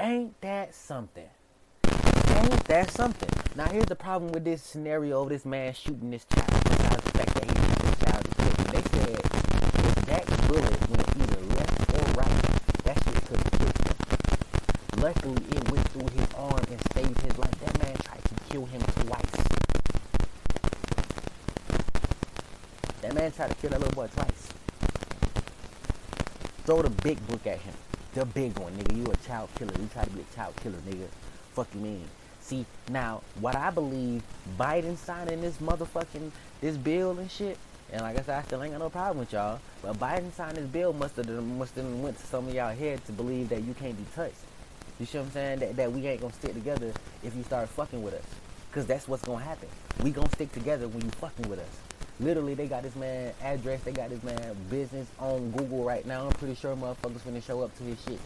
[0.00, 1.28] Ain't that something?
[2.36, 3.28] Ain't that something?
[3.56, 6.50] Now here's the problem with this scenario of this man shooting this child.
[6.64, 7.56] Besides the fact that he
[8.04, 8.66] shot this child.
[8.72, 9.20] They said
[9.86, 12.42] if that bullet went either left or right,
[12.84, 13.96] that shit could have killed him.
[15.02, 17.58] Luckily, it went through his arm and saved his life.
[17.60, 19.36] That man tried to kill him twice.
[23.00, 24.52] That man tried to kill that little boy twice.
[26.64, 27.74] Throw the big book at him.
[28.14, 28.96] The big one, nigga.
[28.96, 29.72] You a child killer.
[29.80, 31.06] You try to be a child killer, nigga.
[31.54, 32.08] Fuck you mean?
[32.46, 34.22] See, now, what I believe
[34.56, 36.30] Biden signing this motherfucking,
[36.60, 37.58] this bill and shit,
[37.92, 40.54] and like I said, I still ain't got no problem with y'all, but Biden signing
[40.54, 43.64] this bill must have must have went to some of y'all head to believe that
[43.64, 44.36] you can't be touched.
[45.00, 45.58] You see what I'm saying?
[45.58, 46.92] That, that we ain't gonna stick together
[47.24, 48.24] if you start fucking with us.
[48.70, 49.68] Cause that's what's gonna happen.
[50.04, 51.80] We gonna stick together when you fucking with us.
[52.20, 56.26] Literally, they got this man address, they got this man business on Google right now.
[56.26, 58.20] I'm pretty sure motherfuckers finna show up to his shit.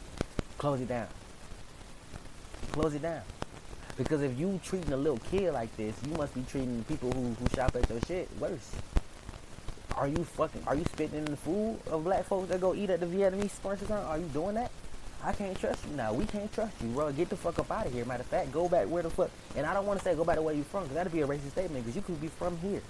[0.59, 1.09] Close it down.
[2.73, 3.23] Close it down.
[4.01, 7.13] Because if you treating a little kid like this, you must be treating the people
[7.13, 8.75] who, who shop at your shit worse.
[9.95, 12.89] Are you fucking, are you spitting in the food of black folks that go eat
[12.89, 14.07] at the Vietnamese restaurant?
[14.07, 14.71] Are you doing that?
[15.23, 16.15] I can't trust you now.
[16.15, 17.13] We can't trust you, bro.
[17.13, 18.07] Get the fuck up out of here.
[18.07, 19.31] Matter of fact, go back where the fuck.
[19.55, 21.21] And I don't want to say go back to where you from, because that'd be
[21.21, 22.81] a racist statement, because you could be from here.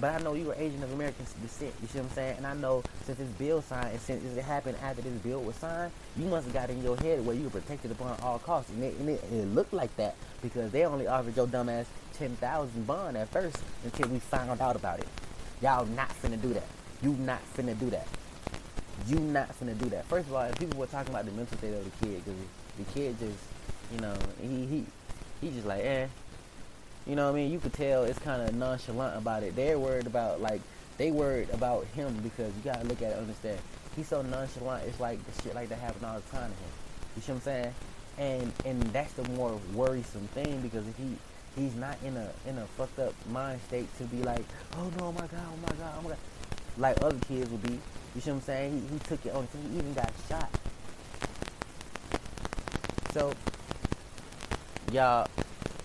[0.00, 1.74] But I know you are Asian of American descent.
[1.82, 2.36] You see what I'm saying?
[2.36, 5.56] And I know since this bill signed, and since it happened after this bill was
[5.56, 8.70] signed, you must have got in your head where you were protected upon all costs.
[8.70, 11.86] And it, and it, and it looked like that because they only offered your dumbass
[12.14, 15.08] 10000 bond at first until we found out about it.
[15.60, 16.66] Y'all not finna do that.
[17.02, 18.06] You not finna do that.
[19.08, 20.04] You not finna do that.
[20.06, 22.40] First of all, people were talking about the mental state of the kid because
[22.78, 23.38] the kid just,
[23.92, 24.84] you know, he he
[25.40, 26.06] he just like, eh.
[27.08, 27.50] You know what I mean?
[27.50, 29.56] You could tell it's kind of nonchalant about it.
[29.56, 30.60] They're worried about like
[30.98, 33.58] they worried about him because you gotta look at it, understand.
[33.96, 34.86] He's so nonchalant.
[34.86, 36.70] It's like the shit like that happen all the time to him.
[37.16, 37.74] You see what I'm saying?
[38.18, 41.16] And and that's the more worrisome thing because if he
[41.56, 44.44] he's not in a in a fucked up mind state to be like,
[44.76, 46.18] oh no, oh my god, oh my god, oh my god,
[46.76, 47.78] like other kids would be.
[48.14, 48.82] You see what I'm saying?
[48.82, 49.48] He, he took it on.
[49.72, 50.50] He even got shot.
[53.12, 53.32] So,
[54.92, 55.26] y'all,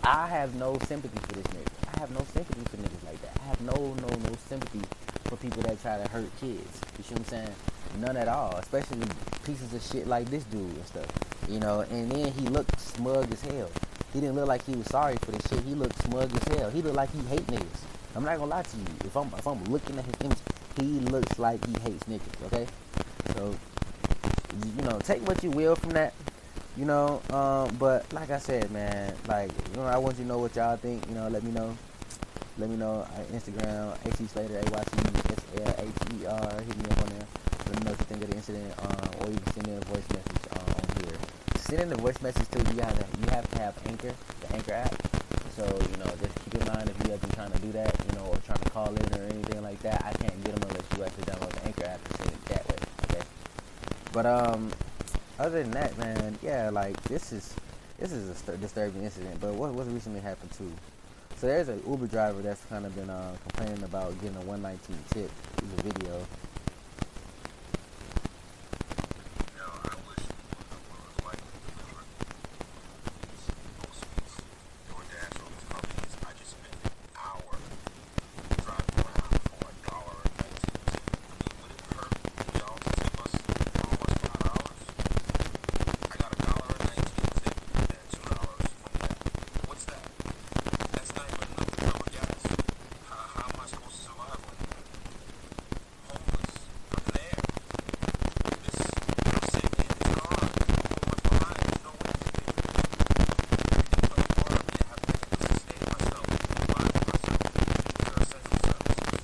[0.06, 1.96] I have no sympathy for this nigga.
[1.96, 3.40] I have no sympathy for niggas like that.
[3.42, 4.82] I have no, no, no sympathy
[5.24, 6.82] for people that try to hurt kids.
[6.98, 7.56] You see what I'm saying?
[8.00, 8.58] None at all.
[8.58, 9.00] Especially
[9.46, 11.08] pieces of shit like this dude and stuff.
[11.50, 13.70] You know, and then he looked smug as hell.
[14.12, 15.64] He didn't look like he was sorry for this shit.
[15.64, 16.70] He looked smug as hell.
[16.70, 17.84] He looked like he hate niggas.
[18.16, 18.86] I'm not gonna lie to you.
[19.06, 20.38] If I'm if I'm looking at his image,
[20.80, 22.46] he looks like he hates niggas.
[22.48, 22.68] Okay,
[23.36, 23.56] so
[24.76, 26.14] you know, take what you will from that.
[26.76, 30.28] You know, um, but like I said, man, like you know, I want you to
[30.28, 31.08] know what y'all think.
[31.08, 31.78] You know, let me know.
[32.58, 33.06] Let me know.
[33.14, 34.98] Uh, Instagram, AC Slater, A Y C
[35.30, 36.62] S L H E R.
[36.66, 37.28] Hit me up on there.
[37.70, 39.76] Let me know what you think of the incident, um, or you can send me
[39.76, 41.18] a voice message uh, on here.
[41.58, 42.66] Send in the voice message too.
[42.74, 44.96] You have to, you have to have Anchor, the Anchor app.
[45.56, 47.94] So you know, just keep in mind if you have been trying to do that,
[48.10, 50.66] you know, or trying to call in or anything like that, I can't get them
[50.74, 52.78] unless you actually download the Anchor app and send it that way.
[53.06, 53.26] Okay.
[54.12, 54.72] But um,
[55.40, 57.54] other than that, man, yeah, like this is
[58.00, 59.40] this is a st- disturbing incident.
[59.42, 60.72] But what what's recently happened too?
[61.38, 64.98] So there's an Uber driver that's kind of been uh, complaining about getting a 119
[65.10, 65.32] tip.
[65.58, 66.14] There's a video.
[69.52, 72.04] You know, I wish I was like deliver
[73.28, 73.46] these
[73.82, 74.36] Postmates,
[74.90, 76.14] DoorDash, all these companies.
[76.24, 77.56] I just spent an hour
[78.64, 81.04] driving around for a dollar and nineteen cents.
[81.14, 82.14] I mean, would it hurt
[82.56, 83.34] y'all to tip us
[83.84, 84.82] almost five dollars?
[86.08, 89.20] I got a dollar and nineteen tip and two dollars twenty back.
[89.68, 90.04] What's that?
[90.94, 92.42] That's not even enough to cover gas.
[93.10, 94.72] How, how am I supposed to survive on that?
[96.08, 96.54] Homeless.
[96.94, 97.40] I'm there.
[98.64, 98.80] This,
[99.24, 102.74] I'm sitting in this car, almost behind, there's no way to get there.
[103.74, 105.16] Everything fell apart, and I have to
[105.48, 107.44] sustain myself, provide for myself.
[107.84, 109.24] These are essential services.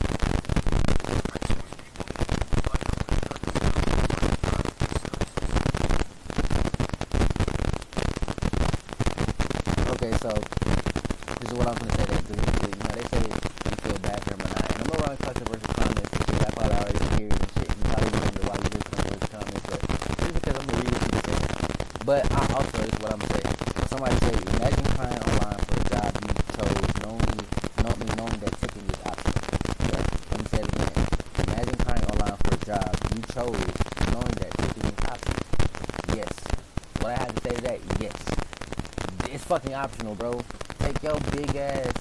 [1.20, 2.34] I just wish people knew
[2.70, 4.10] life would have done this now.
[4.40, 5.40] Provide these services.
[10.30, 12.06] Okay, so this is what I'm gonna say.
[12.06, 14.62] That the, the, you know they say you feel bad for him or not.
[14.70, 17.66] And I'm gonna run controversial comments because I probably already hear and shit.
[17.66, 21.02] You probably wonder why you hear controversial comments, but just because I'm gonna read what
[21.10, 21.50] people say.
[22.06, 23.46] But I also this is what I'm gonna say.
[23.90, 27.40] Somebody say, imagine crying online for a job you chose, knowing
[27.82, 29.34] knowing, knowing that tipping is optional.
[29.90, 30.94] Yeah, let me say it again.
[31.42, 33.66] Imagine crying online for a job you chose,
[34.14, 35.42] knowing that tipping is optional.
[36.14, 36.32] Yes.
[37.02, 38.14] What I have to say to that, yes
[39.32, 40.40] it's fucking optional, bro.
[40.80, 41.92] Take your big ass.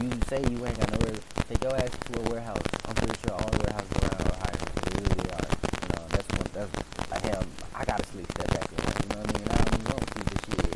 [0.00, 1.18] You say you ain't got nowhere.
[1.48, 2.62] Take your ass to a warehouse.
[2.86, 4.70] I'm pretty sure all warehouses around are hiring.
[4.86, 5.50] They really are.
[5.82, 6.46] You know, that's one.
[6.54, 7.42] That's like hell.
[7.74, 8.78] I gotta sleep step back in.
[8.78, 9.48] You know what I mean?
[9.50, 10.70] I don't even want to see this shit.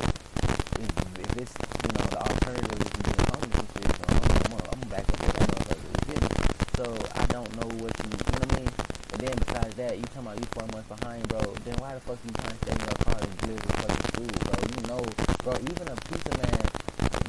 [0.83, 0.91] If,
[1.23, 4.67] if it's you know the alternative is being homeless and shit, so I'm, I'm, gonna-
[4.67, 5.91] I'm gonna back up with that motherfucker.
[5.95, 6.35] You feel me?
[6.75, 8.07] So I don't know what you.
[8.11, 8.71] You know what I mean?
[9.15, 11.39] And then besides that, you talking about you four months behind, bro.
[11.63, 14.33] Then why the fuck you trying to stay in your car and deliver fucking food,
[14.43, 14.55] bro?
[14.59, 15.01] You know,
[15.45, 15.53] bro.
[15.63, 16.63] Even a pizza man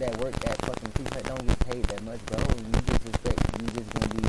[0.00, 2.40] that work at fucking pizza Hut don't get paid that much, bro.
[2.40, 4.22] And you just expect you just gonna be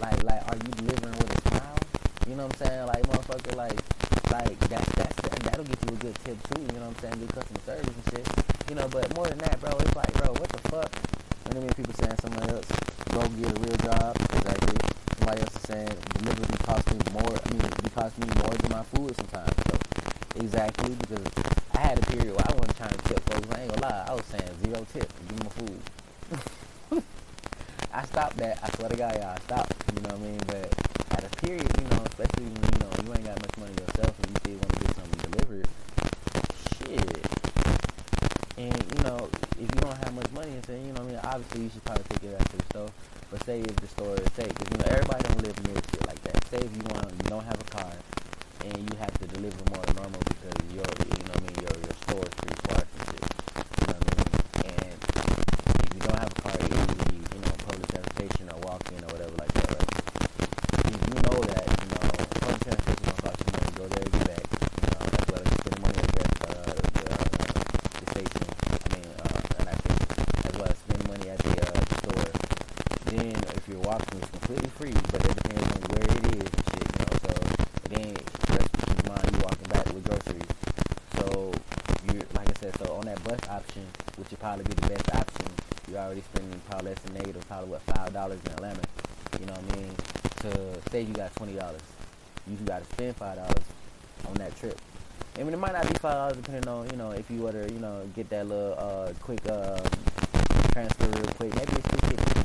[0.00, 1.78] like, like, are you delivering with a smile?
[2.34, 2.86] You know what I'm saying?
[2.90, 3.78] Like, motherfucker, like,
[4.34, 6.62] like that, that's that, that'll get you a good tip too.
[6.66, 7.14] You know what I'm saying?
[7.22, 8.26] Good customer service and shit.
[8.68, 10.90] You know, but more than that, bro, it's like, bro, what the fuck?
[10.90, 11.78] You know what I mean?
[11.78, 12.66] People saying somebody else
[13.14, 14.18] go get a real job.
[14.18, 14.78] Exactly.
[15.14, 17.38] Somebody else is saying delivery cost me more.
[17.38, 19.54] I mean, it cost me more than my food sometimes.
[19.70, 19.74] So
[20.34, 21.30] exactly because
[21.70, 23.46] I had a period where I wasn't trying to tip folks.
[23.54, 24.10] I ain't gonna lie.
[24.10, 25.06] I was saying zero tip.
[25.06, 25.78] Give me my food.
[27.94, 28.58] I stopped that.
[28.58, 29.78] I swear to God, y'all, I stopped.
[29.94, 30.40] You know what I mean?
[30.50, 30.83] But
[31.14, 34.12] at a period, you know, especially when you know you ain't got much money yourself
[34.18, 35.68] and you still want to get something delivered,
[36.78, 37.18] shit.
[38.58, 41.20] And you know, if you don't have much money, and say, you know, I mean,
[41.22, 42.90] obviously you should probably take it ass to the store.
[43.30, 46.06] But say if the store is say, because you know everybody don't live near shit
[46.06, 46.38] like that.
[46.50, 47.92] Say if you want, you don't have a car,
[48.66, 51.56] and you have to deliver more than normal because your, you know, what I mean,
[51.62, 53.24] your your store is pretty sparse and shit.
[53.54, 54.30] You know what I mean?
[54.70, 54.98] And
[55.82, 58.82] if you don't have a car, either you need, you know, public transportation or walk
[58.94, 59.90] in or whatever like that, right?
[60.84, 62.06] If you know that, you know,
[62.38, 64.46] public transportation gonna cost you money, go there and get back.
[64.54, 66.22] You know, as well as spending money at the,
[66.54, 67.08] uh, the,
[67.98, 68.46] the station.
[68.54, 70.08] I mean, uh, not station,
[70.46, 72.30] as well as spending money at the, uh, the store.
[73.10, 76.86] Then if you're it's completely free, but it depends on where it is and shit,
[76.94, 77.14] you know.
[77.26, 77.32] So
[77.90, 78.14] then
[78.54, 80.50] just keep in mind you walking back with groceries.
[81.18, 81.52] So
[82.06, 83.84] you like I said, so on that bus option,
[84.16, 85.46] which would probably be the best option,
[85.90, 88.82] you're already spending probably less than negative, probably what five dollars in Atlanta.
[89.40, 89.92] You know what I mean?
[90.46, 91.82] To say you got twenty dollars,
[92.46, 93.64] you got to spend five dollars
[94.28, 94.78] on that trip.
[95.36, 97.52] I mean, it might not be five dollars depending on you know if you were
[97.52, 99.82] to you know get that little uh quick um,
[100.70, 101.54] transfer real quick.
[101.56, 102.43] Maybe it's two fifty.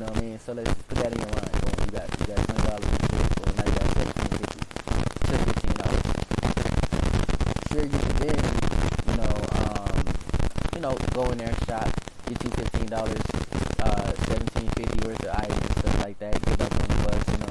[0.00, 0.38] Know what I mean?
[0.38, 1.52] So let's put that in your mind.
[1.60, 2.88] Boom, you got you got twenty dollars
[3.36, 4.60] so now you got seventeen fifty
[5.28, 6.06] to fifteen dollars.
[7.68, 8.40] Sure, you could then
[9.06, 10.00] you know um
[10.74, 11.84] you know go in there shop,
[12.26, 13.20] get you fifteen dollars,
[13.80, 16.32] uh seventeen fifty worth of items stuff like that.
[16.46, 17.50] Get back on the bus, you know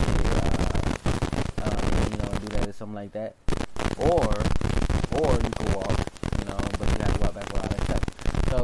[0.00, 3.34] Shit, uh, um, you know, do that or something like that.
[3.98, 4.24] Or,
[5.20, 5.96] or you could walk,
[6.38, 8.04] you know, but you have to walk back with all that stuff.
[8.50, 8.58] So,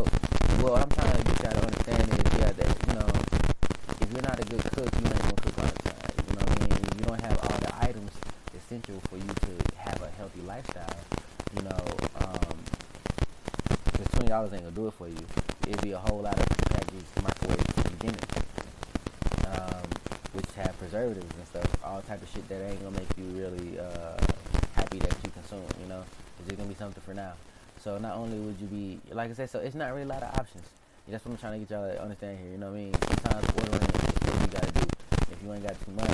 [0.62, 3.08] what I'm trying to get y'all to understand is, yeah, that, you know,
[4.00, 6.12] if you're not a good cook, you ain't gonna cook all the time.
[6.28, 6.72] You know what I mean?
[6.72, 8.12] If you don't have all the items
[8.56, 10.96] essential for you to have a healthy lifestyle,
[11.56, 11.84] you know,
[12.20, 12.58] um,
[13.84, 15.16] because twenty dollars ain't gonna do it for you.
[15.66, 18.20] It'd be a whole lot of packaged microwaves the beginning,
[19.46, 19.88] um,
[20.32, 23.78] which have preservatives and stuff, all type of shit that ain't gonna make you really
[23.78, 24.16] uh,
[24.74, 25.64] happy that you consume.
[25.80, 26.04] You know,
[26.38, 27.32] it's just gonna be something for now.
[27.80, 30.22] So not only would you be, like I said, so it's not really a lot
[30.22, 30.66] of options.
[31.08, 32.50] That's what I'm trying to get y'all to understand here.
[32.50, 32.94] You know what I mean?
[32.94, 34.86] Sometimes ordering is what you gotta do.
[35.30, 36.10] If you ain't got too much,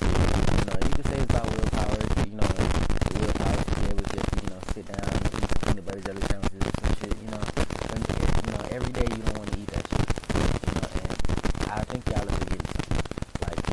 [0.00, 1.98] you know, you can say it's about willpower.
[2.28, 2.58] You know,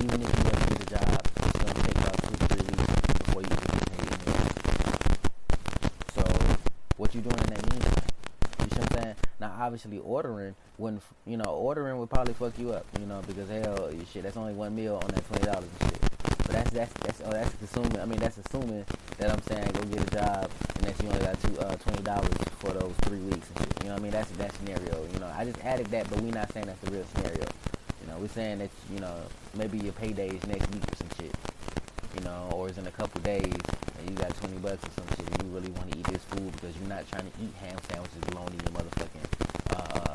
[0.06, 2.94] even if you ever get a job, it's gonna take about two to three weeks
[3.20, 4.08] before you even get paid.
[4.28, 4.46] Anyway.
[6.14, 6.24] So,
[6.98, 8.04] what you doing in that meantime?
[8.60, 9.16] You see what I'm saying?
[9.40, 13.50] Now, obviously, ordering wouldn't, you know, ordering would probably fuck you up, you know, because
[13.50, 16.02] hell, shit, that's only one meal on that twenty dollars and shit.
[16.38, 18.00] But that's that's that's oh, that's assuming.
[18.00, 18.86] I mean, that's assuming
[19.18, 22.04] that I'm saying go get a job and that you only got two uh, twenty
[22.04, 23.84] dollars for those three weeks and shit.
[23.84, 24.12] You know what I mean?
[24.12, 25.06] That's that scenario.
[25.12, 27.46] You know, I just added that, but we're not saying that's the real scenario.
[28.02, 29.16] You know, we're saying that you know
[29.56, 31.36] maybe your payday is next week or some shit.
[32.16, 33.52] You know, or it's in a couple days
[34.00, 35.28] and you got twenty bucks or some shit.
[35.28, 37.78] And you really want to eat this food because you're not trying to eat ham
[37.90, 39.45] sandwiches, bologna, and motherfucking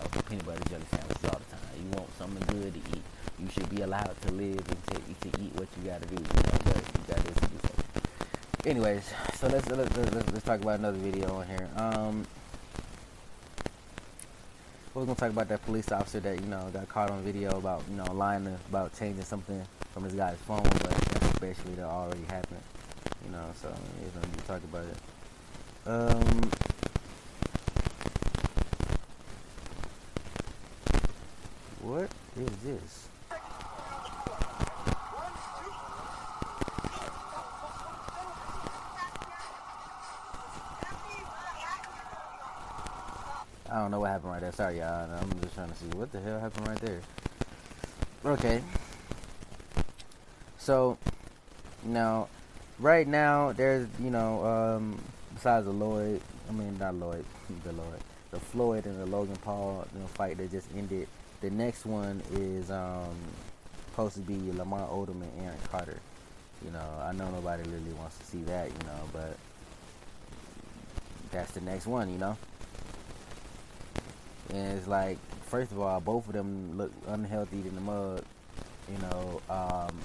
[0.01, 1.61] uh, peanut butter jelly sandwiches all the time.
[1.79, 3.03] You want something good to eat.
[3.39, 6.17] You should be allowed to live and to, to eat what you got to do.
[6.17, 8.03] You know, but you got this do something.
[8.67, 11.69] Anyways, so let's let's, let's let's talk about another video on here.
[11.77, 12.27] Um,
[14.93, 17.83] we're gonna talk about that police officer that you know got caught on video about
[17.89, 19.63] you know lying about changing something
[19.95, 22.61] from his guy's phone, but that's basically that already happened.
[23.25, 24.97] You know, so we're gonna talk about it.
[25.87, 26.51] Um.
[31.83, 33.09] What is this?
[43.71, 44.53] I don't know what happened right there.
[44.53, 45.09] Sorry, y'all.
[45.11, 47.01] I'm just trying to see what the hell happened right there.
[48.25, 48.63] Okay.
[50.59, 50.99] So,
[51.85, 52.29] now,
[52.81, 55.01] right now, there's, you know, um,
[55.35, 57.25] besides the Lloyd, I mean, not Lloyd,
[57.65, 58.01] the Lloyd,
[58.33, 61.07] the Floyd and the Logan Paul you know, fight that just ended.
[61.41, 63.17] The next one is um,
[63.91, 65.99] supposed to be Lamar Odom and Aaron Carter.
[66.65, 69.37] You know, I know nobody really wants to see that, you know, but
[71.31, 72.37] that's the next one, you know.
[74.51, 78.23] And it's like, first of all, both of them look unhealthy in the mud,
[78.93, 79.97] you know, um,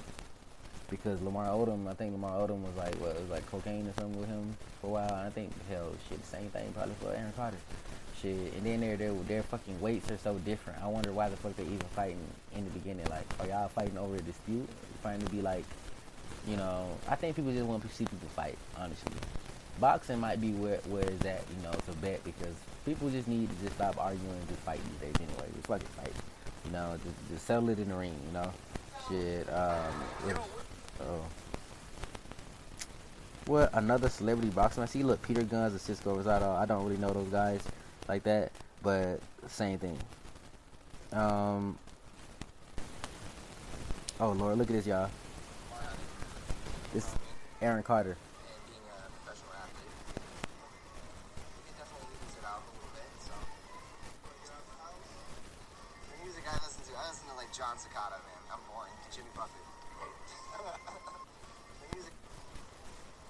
[0.88, 4.18] because Lamar Odom, I think Lamar Odom was like, what, was like cocaine or something
[4.18, 5.14] with him for a while.
[5.14, 7.58] I think, hell, shit, the same thing probably for Aaron Carter.
[8.22, 10.82] Shit, and then their their their fucking weights are so different.
[10.82, 12.18] I wonder why the fuck they even fighting
[12.54, 13.04] in the beginning.
[13.10, 14.66] Like, are y'all fighting over a dispute?
[15.02, 15.64] Trying to be like,
[16.48, 18.56] you know, I think people just want to see people fight.
[18.78, 19.12] Honestly,
[19.80, 22.54] boxing might be where where is that you know to bet because
[22.86, 25.48] people just need to just stop arguing and just fight these days anyway.
[25.54, 26.12] Just fucking fight.
[26.64, 28.14] You know, just, just settle it in the ring.
[28.28, 28.52] You know,
[29.08, 29.52] shit.
[29.52, 29.94] Um,
[30.26, 30.38] if,
[31.02, 31.20] oh.
[33.44, 34.82] What another celebrity boxer?
[34.82, 35.02] I see.
[35.02, 36.56] Look, Peter Gunz and Cisco Rosado.
[36.56, 37.60] I don't really know those guys
[38.08, 39.98] like that, but same thing.
[41.12, 41.78] Um.
[44.20, 45.10] Oh Lord, look at this, y'all.
[46.92, 47.14] This
[47.60, 48.16] Aaron Carter.
[57.56, 58.52] John Cicada, man.
[58.52, 58.92] I'm boring.
[59.08, 59.64] Jimmy Buffett.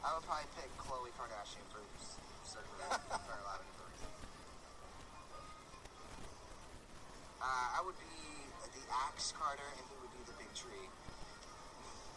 [0.03, 0.67] I would probably pick
[1.15, 1.79] Kardashian for
[2.51, 3.76] for a lot of
[7.47, 8.05] Uh, I would be
[8.75, 10.91] the Axe Carter, and he would be the Big Tree.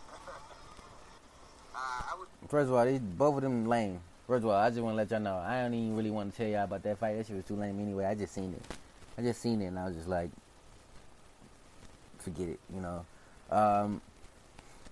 [1.75, 2.49] uh, would.
[2.49, 4.01] First of all, these both of them lame.
[4.25, 6.31] First of all, I just want to let y'all know I don't even really want
[6.31, 7.17] to tell y'all about that fight.
[7.17, 8.05] That shit was too lame anyway.
[8.05, 8.61] I just seen it.
[9.17, 10.29] I just seen it and I was just like,
[12.19, 13.05] forget it, you know.
[13.51, 14.01] Um,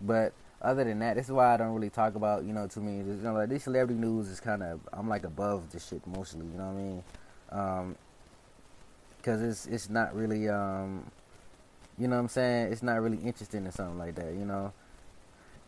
[0.01, 2.81] but other than that, this is why I don't really talk about you know too
[2.81, 2.97] many.
[2.97, 6.45] You know, like this celebrity news is kind of I'm like above this shit mostly.
[6.45, 7.03] You know what I mean?
[7.51, 7.95] Um,
[9.27, 11.03] Cause it's it's not really um,
[11.97, 12.71] you know what I'm saying.
[12.71, 14.31] It's not really interesting or something like that.
[14.33, 14.71] You know.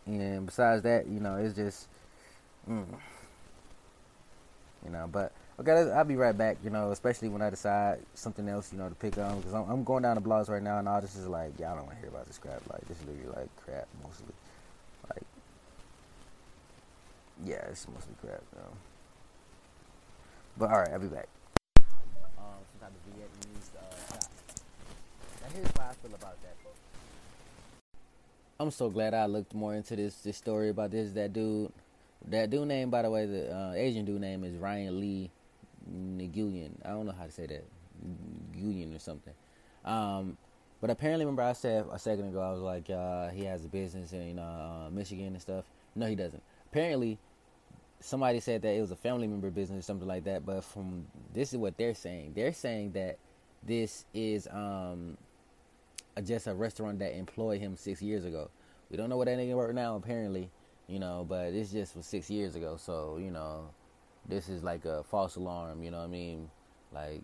[0.06, 1.86] And besides that, you know, it's just,
[2.68, 2.86] mm,
[4.84, 5.08] you know.
[5.12, 6.56] But okay, I'll be right back.
[6.64, 9.70] You know, especially when I decide something else, you know, to pick on because I'm,
[9.70, 11.96] I'm going down the blogs right now, and all this is like, y'all don't want
[11.96, 12.62] to hear about this crap.
[12.72, 14.34] Like this is literally like crap mostly.
[15.10, 15.22] Like,
[17.44, 18.42] yeah, it's mostly crap.
[18.54, 18.72] though.
[20.56, 21.28] But all right, I'll be back.
[22.90, 24.18] Of Vietnamese uh.
[25.42, 26.56] Now here's why I feel about that.
[28.58, 31.72] I'm so glad I looked more into this this story about this that dude.
[32.28, 35.30] That dude name, by the way, the uh, Asian dude name is Ryan Lee
[35.90, 36.72] Nguyen.
[36.84, 37.64] I don't know how to say that,
[38.54, 39.32] Nguyen or something.
[39.86, 40.36] Um,
[40.82, 43.68] but apparently, remember I said a second ago, I was like, uh, he has a
[43.68, 45.64] business in uh, Michigan and stuff.
[45.94, 46.42] No, he doesn't.
[46.70, 47.18] Apparently,
[48.00, 50.44] somebody said that it was a family member business or something like that.
[50.44, 52.32] But from this is what they're saying.
[52.34, 53.18] They're saying that
[53.62, 55.16] this is um,
[56.16, 58.50] a, just a restaurant that employed him six years ago.
[58.90, 60.50] We don't know what that nigga work now, apparently,
[60.88, 62.76] you know, but it's just was six years ago.
[62.76, 63.70] So, you know,
[64.26, 66.50] this is like a false alarm, you know what I mean?
[66.92, 67.22] Like,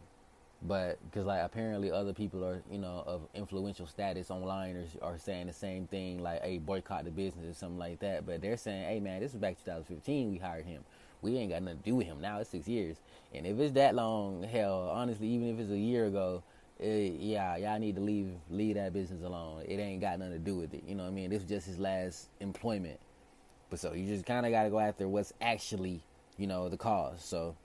[0.63, 5.19] but because like apparently other people are you know of influential status online are, are
[5.19, 8.27] saying the same thing like hey boycott the business or something like that.
[8.27, 10.83] But they're saying hey man this was back 2015 we hired him.
[11.23, 12.21] We ain't got nothing to do with him.
[12.21, 12.97] Now it's six years.
[13.35, 16.43] And if it's that long hell honestly even if it's a year ago
[16.79, 19.63] it, yeah y'all need to leave leave that business alone.
[19.67, 20.85] It ain't got nothing to do with it.
[20.87, 21.31] You know what i mean?
[21.31, 22.99] This is just his last employment.
[23.69, 26.01] But so you just kind of got to go after what's actually
[26.39, 27.23] you know the cause.
[27.23, 27.57] So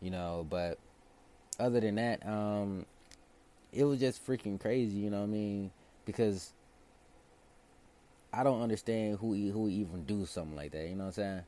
[0.00, 0.78] you know but
[1.60, 2.86] other than that, um,
[3.72, 4.98] it was just freaking crazy.
[4.98, 5.70] You know what I mean?
[6.04, 6.52] Because
[8.32, 10.88] I don't understand who who even do something like that.
[10.88, 11.42] You know what I'm saying?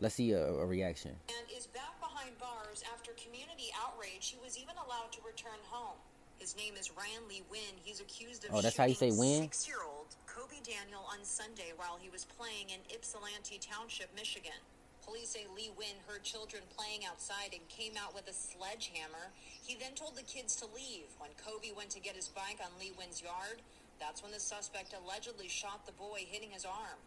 [0.00, 1.12] Let's see a, a reaction.
[1.28, 4.28] And is back behind bars after community outrage.
[4.28, 5.96] He was even allowed to return home.
[6.38, 7.72] His name is Ryan Lee Nguyen.
[7.82, 9.42] He's accused of Oh, that's how you say Wynn?
[9.42, 14.60] Six-year-old Kobe Daniel on Sunday while he was playing in Ypsilanti Township, Michigan.
[15.06, 19.30] Police say Lee Nguyen heard children playing outside and came out with a sledgehammer.
[19.64, 21.06] He then told the kids to leave.
[21.18, 23.62] When Kobe went to get his bike on Lee Nguyen's yard,
[24.00, 26.98] that's when the suspect allegedly shot the boy, hitting his arm.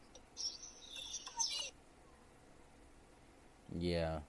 [3.77, 4.19] Yeah.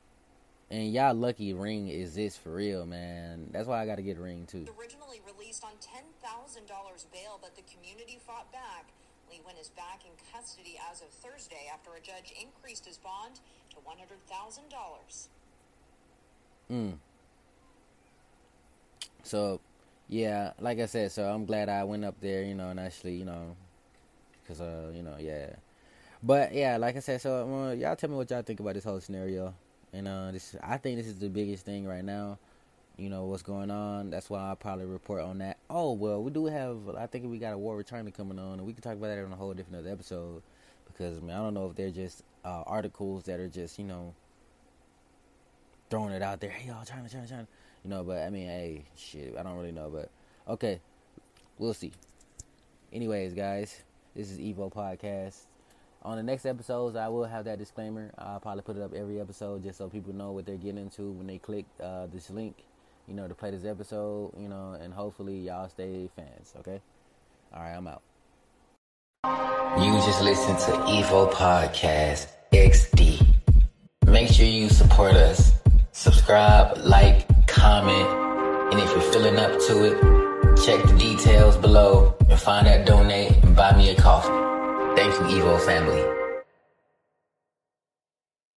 [0.70, 3.48] And y'all lucky ring exists for real, man.
[3.52, 4.66] That's why I got to get a ring too.
[4.78, 6.66] Originally released on $10,000
[7.12, 8.90] bail, but the community fought back.
[9.30, 13.38] Lee Nguyen is back in custody as of Thursday after a judge increased his bond
[13.70, 15.28] to $100,000.
[16.70, 16.98] Mm.
[19.22, 19.60] So,
[20.08, 23.14] yeah, like I said, so I'm glad I went up there, you know, and actually,
[23.14, 23.56] you know,
[24.42, 25.50] because, uh, you know, yeah.
[26.22, 28.84] But yeah, like I said, so uh, y'all tell me what y'all think about this
[28.84, 29.54] whole scenario.
[29.92, 32.38] And uh, this, I think this is the biggest thing right now.
[32.96, 34.10] You know what's going on.
[34.10, 35.56] That's why I'll probably report on that.
[35.70, 36.76] Oh well, we do have.
[36.98, 39.24] I think we got a war returning coming on, and we can talk about that
[39.24, 40.42] on a whole different episode.
[41.00, 43.86] Because I mean, I don't know if they're just uh, articles that are just you
[43.86, 44.12] know
[45.88, 46.50] throwing it out there.
[46.50, 47.48] Hey y'all, China, China, China.
[47.82, 50.10] You know, but I mean, hey, shit, I don't really know, but
[50.46, 50.78] okay,
[51.56, 51.92] we'll see.
[52.92, 53.80] Anyways, guys,
[54.14, 55.46] this is Evo Podcast.
[56.02, 58.10] On the next episodes, I will have that disclaimer.
[58.18, 61.12] I'll probably put it up every episode just so people know what they're getting into
[61.12, 62.56] when they click uh, this link,
[63.08, 66.82] you know, to play this episode, you know, and hopefully y'all stay fans, okay?
[67.54, 68.02] All right, I'm out.
[69.78, 73.24] You just listen to Evo Podcast XD.
[74.04, 75.52] Make sure you support us.
[75.92, 78.08] Subscribe, like, comment,
[78.72, 83.32] and if you're feeling up to it, check the details below and find that donate
[83.44, 84.28] and buy me a coffee.
[84.96, 86.20] Thank you, Evo family.